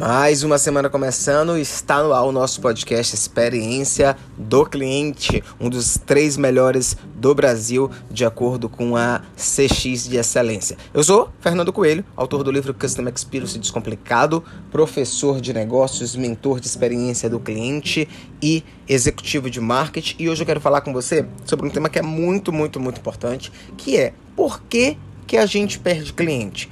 [0.00, 5.98] Mais uma semana começando, está no ar o nosso podcast Experiência do Cliente, um dos
[5.98, 10.78] três melhores do Brasil, de acordo com a CX de Excelência.
[10.94, 14.42] Eu sou Fernando Coelho, autor do livro Customer Experience Descomplicado,
[14.72, 18.08] professor de negócios, mentor de experiência do cliente
[18.42, 20.16] e executivo de marketing.
[20.18, 23.00] E hoje eu quero falar com você sobre um tema que é muito, muito, muito
[23.00, 24.96] importante, que é por que,
[25.26, 26.70] que a gente perde cliente.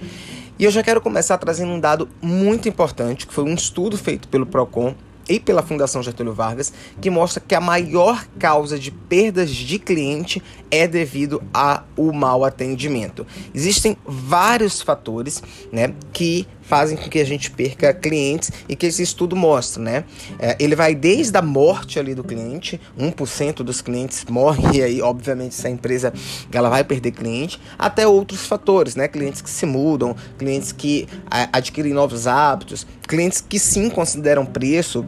[0.58, 4.26] E eu já quero começar trazendo um dado muito importante, que foi um estudo feito
[4.26, 4.94] pelo Procon
[5.28, 10.42] e pela Fundação Getúlio Vargas, que mostra que a maior causa de perdas de cliente
[10.70, 13.26] é devido ao mau atendimento.
[13.54, 15.42] Existem vários fatores,
[15.72, 20.04] né, que fazem com que a gente perca clientes e que esse estudo mostra, né?
[20.38, 25.00] É, ele vai desde a morte ali do cliente, 1% dos clientes morrem e aí,
[25.00, 26.12] obviamente, essa empresa
[26.52, 29.08] ela vai perder cliente, até outros fatores, né?
[29.08, 35.06] Clientes que se mudam, clientes que a, adquirem novos hábitos, clientes que sim consideram preço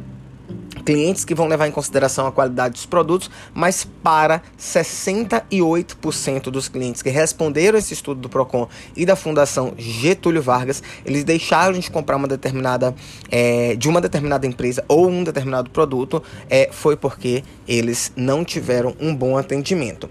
[0.90, 7.00] clientes que vão levar em consideração a qualidade dos produtos, mas para 68% dos clientes
[7.00, 12.16] que responderam esse estudo do Procon e da Fundação Getúlio Vargas, eles deixaram de comprar
[12.16, 12.92] uma determinada
[13.30, 18.96] é, de uma determinada empresa ou um determinado produto, é, foi porque eles não tiveram
[19.00, 20.10] um bom atendimento.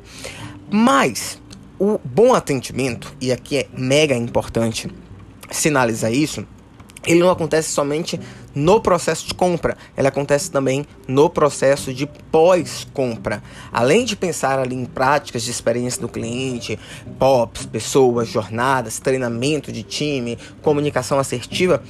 [0.71, 1.41] Mas
[1.77, 4.89] o bom atendimento, e aqui é mega importante
[5.51, 6.47] sinalizar isso,
[7.05, 8.19] ele não acontece somente
[8.53, 13.41] no processo de compra, ele acontece também no processo de pós-compra.
[13.71, 16.77] Além de pensar ali em práticas de experiência do cliente,
[17.17, 21.81] POPs, pessoas, jornadas, treinamento de time, comunicação assertiva,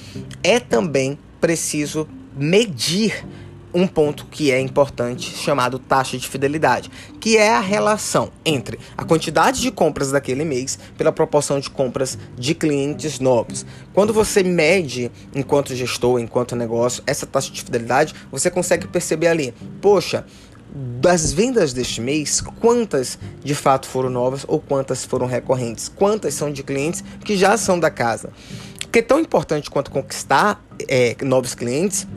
[0.44, 2.08] é também preciso
[2.38, 3.26] medir
[3.74, 6.90] um ponto que é importante chamado taxa de fidelidade,
[7.20, 12.18] que é a relação entre a quantidade de compras daquele mês pela proporção de compras
[12.38, 13.66] de clientes novos.
[13.94, 19.54] Quando você mede enquanto gestor, enquanto negócio, essa taxa de fidelidade, você consegue perceber ali,
[19.82, 20.26] poxa,
[20.72, 25.90] das vendas deste mês, quantas de fato foram novas ou quantas foram recorrentes?
[25.90, 28.32] Quantas são de clientes que já são da casa?
[28.80, 32.08] Porque é tão importante quanto conquistar é, novos clientes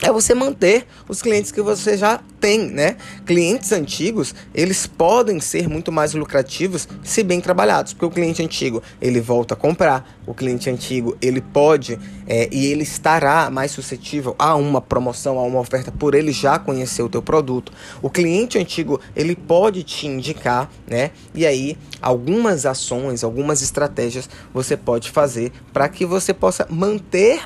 [0.00, 2.96] é você manter os clientes que você já tem, né?
[3.26, 8.82] Clientes antigos, eles podem ser muito mais lucrativos se bem trabalhados, porque o cliente antigo,
[9.00, 14.36] ele volta a comprar, o cliente antigo, ele pode é, e ele estará mais suscetível
[14.38, 17.72] a uma promoção, a uma oferta, por ele já conhecer o teu produto.
[18.00, 21.10] O cliente antigo, ele pode te indicar, né?
[21.34, 27.42] E aí, algumas ações, algumas estratégias você pode fazer para que você possa manter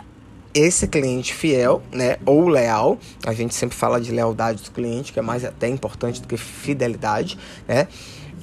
[0.54, 5.18] esse cliente fiel, né, ou leal, a gente sempre fala de lealdade do cliente, que
[5.18, 7.88] é mais até importante do que fidelidade, né,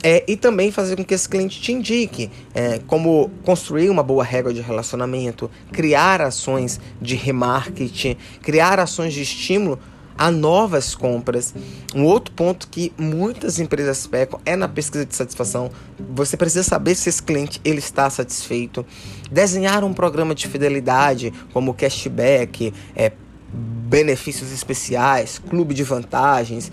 [0.01, 4.23] é, e também fazer com que esse cliente te indique é, como construir uma boa
[4.23, 9.77] regra de relacionamento, criar ações de remarketing, criar ações de estímulo
[10.19, 11.55] a novas compras.
[11.95, 15.71] Um outro ponto que muitas empresas pecam é na pesquisa de satisfação.
[16.13, 18.85] Você precisa saber se esse cliente ele está satisfeito.
[19.31, 23.13] Desenhar um programa de fidelidade, como cashback, é,
[23.53, 26.69] benefícios especiais, clube de vantagens,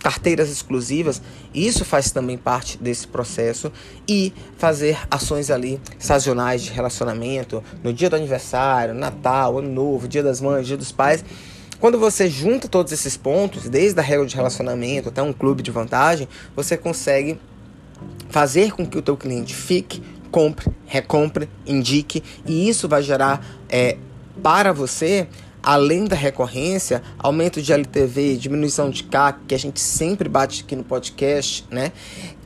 [0.00, 1.20] carteiras exclusivas,
[1.52, 3.72] isso faz também parte desse processo
[4.08, 10.22] e fazer ações ali sazonais de relacionamento no dia do aniversário, Natal, Ano Novo, Dia
[10.22, 11.24] das Mães, Dia dos Pais
[11.80, 15.70] quando você junta todos esses pontos, desde a regra de relacionamento até um clube de
[15.70, 17.38] vantagem, você consegue
[18.28, 23.96] fazer com que o teu cliente fique, compre, recompre, indique, e isso vai gerar é,
[24.42, 25.28] para você
[25.62, 30.76] além da recorrência, aumento de LTV, diminuição de CAC, que a gente sempre bate aqui
[30.76, 31.90] no podcast, né?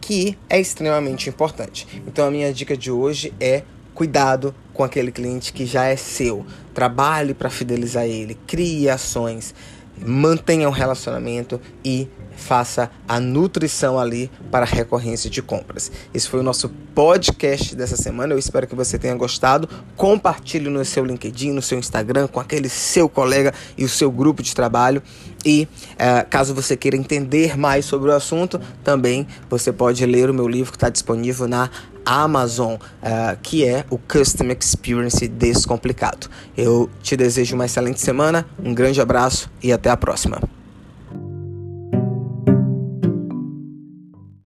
[0.00, 1.86] Que é extremamente importante.
[2.06, 3.62] Então a minha dica de hoje é
[4.00, 6.46] cuidado com aquele cliente que já é seu.
[6.72, 9.54] Trabalhe para fidelizar ele, crie ações,
[10.02, 15.92] mantenha um relacionamento e faça a nutrição ali para recorrência de compras.
[16.14, 18.32] Esse foi o nosso podcast dessa semana.
[18.32, 19.68] Eu espero que você tenha gostado.
[19.96, 24.42] Compartilhe no seu LinkedIn, no seu Instagram, com aquele seu colega e o seu grupo
[24.42, 25.02] de trabalho.
[25.44, 30.34] E uh, caso você queira entender mais sobre o assunto, também você pode ler o
[30.34, 31.70] meu livro que está disponível na
[32.04, 36.28] Amazon, uh, que é o Custom Experience Descomplicado.
[36.56, 40.40] Eu te desejo uma excelente semana, um grande abraço e até a próxima.